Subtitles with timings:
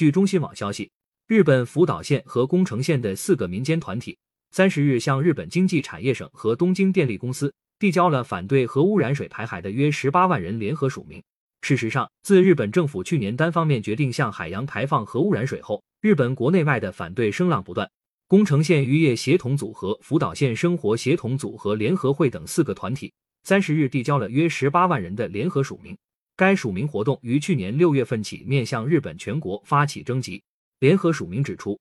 [0.00, 0.90] 据中新网消息，
[1.26, 4.16] 日本福岛县和宫城县的四个民间团体
[4.50, 11.22] 三十日向日本经济产业省和东京电力公司递交了反对核污染水排海的约十八万人联合署名。
[11.60, 17.86] 事实上，自日本政府去年单方面决定向海洋排放核污染水后，日本国内外的反对声浪不断。
[18.26, 23.12] 宫城县渔业协同组合、福岛县生活协同组合联合会等四个团体
[23.42, 25.94] 三十日递交了约十八万人的联合署名。
[26.40, 30.42] 该署名活动于去年六月份起面向日本全国发起征集。
[30.78, 31.78] 联合署名指出，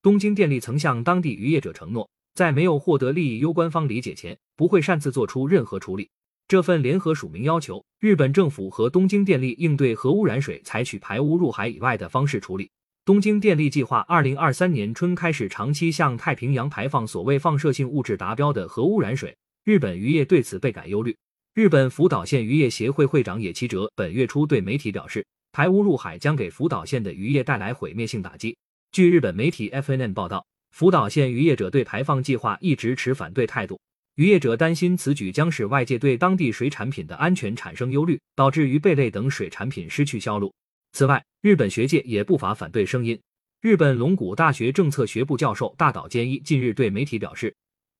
[0.00, 6.08] 东京电力曾向当地渔业者承诺，在没有获得利益攸关方理解前，不会擅自做出任何处理。
[6.48, 12.70] 这份联合署名要求日本政府和东京电力应对核污染水采取排污入海以外的方式处理。
[13.04, 19.36] 东京电力计划二零二三年春开始长期向太平洋排放所谓放射性物质达标的核污染水。
[19.62, 21.14] 日本渔业对此倍感忧虑。
[21.52, 28.56] 日本福岛县渔业协会会长野崎哲本月初对媒体表示，排污入海将给福岛县的渔业带来毁灭性打击。
[28.92, 33.80] 据日本媒体 FNN 报道，福岛县渔业者对排放计划一直持反对态度。
[34.14, 40.54] 渔业者担心此举将使外界对当地水产品的安全产生忧虑，导致鱼贝类等水产品失去销路。
[40.92, 43.20] 此外，日本学界也不乏反对声音。
[43.60, 47.52] 日本龙谷大学政策学部教授大岛健一近日对媒体表示，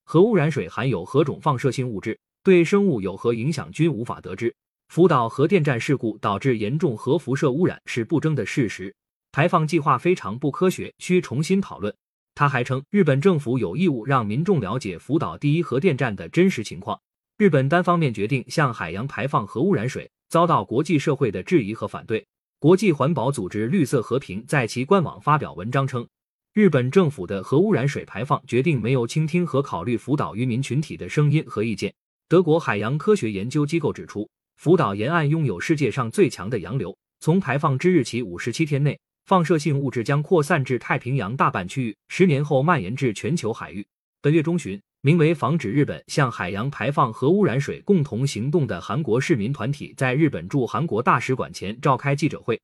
[0.05, 4.55] 核污染水含有何种放射性物质，对生物有何影响均无法得知。
[4.89, 8.95] 福岛核电站事故导致严重核辐射污染是不争的事实，
[9.31, 11.95] 排放计划非常不科学，需重新讨论。
[12.35, 16.99] 他还称，日本政府有义务让民众了解福岛第一核电站的真实情况。
[17.37, 22.27] 日本单方面决定向海洋排放核污染水，遭到国际社会的质疑和反对。
[22.59, 26.07] 国际环保组织绿色和平在其官网发表文章称，
[26.53, 31.95] 日本政府的核污染水排放决定没有倾听和考虑福岛渔民群体的声音和意见。
[32.31, 38.97] 德国海洋科学研究机构指出，福岛沿岸拥有世界上最强的洋流，从排放之日起五十七天内。
[39.25, 43.85] 放射性物质将扩散至太平洋大半区域，十年后蔓延至全球海域。
[44.23, 52.61] 本月中旬，名为“防止日本向海洋排放核污染水共同行动”的韩国市民团体在日本驻韩国大使馆前召开记者会，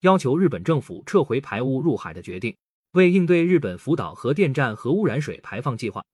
[0.00, 2.52] 要求日本政府撤回排污入海的决定。
[2.94, 6.04] 为应对日本福岛核电站核污染水排放计划，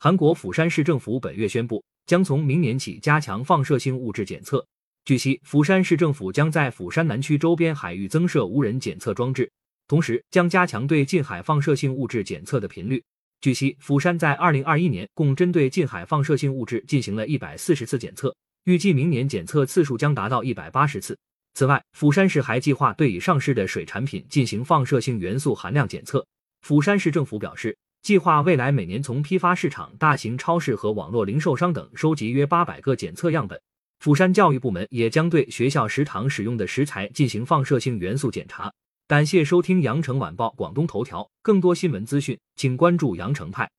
[0.00, 4.66] 韩国釜山市政府本月宣布，将从明年起加强放射性物质检测。
[5.04, 9.50] 据悉，釜山市政府将在釜山南区周边海域增设无人检测装置，
[9.88, 13.02] 同时将加强对近海放射性物质检测的频率。
[13.40, 18.32] 据悉，釜山在二零二一年共针对近海放射性物质进行了一百四十次检测，
[18.64, 21.18] 预计明年检测次数将达到一百八十次。
[21.54, 26.24] 此外，釜山市还计划对已上市的水产品进行放射性元素含量检测。
[26.60, 33.60] 釜山市政府表示，计划未来每年从批发市场、大型超市和网络零售商等收集约八百个检测样本。
[34.00, 38.72] 釜山教育部门也将对学校食堂使用的食材进行放射性元素检查。
[39.06, 43.70] 感谢收听羊城晚报广东头条，更多新闻资讯，请关注羊城派。